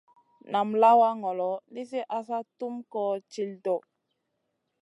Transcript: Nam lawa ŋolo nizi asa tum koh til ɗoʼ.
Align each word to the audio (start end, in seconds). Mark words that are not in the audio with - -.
Nam 0.51 0.67
lawa 0.81 1.09
ŋolo 1.21 1.49
nizi 1.73 1.99
asa 2.17 2.37
tum 2.57 2.75
koh 2.93 3.13
til 3.31 3.51
ɗoʼ. 3.65 3.81